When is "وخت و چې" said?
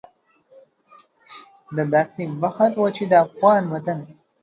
2.41-3.03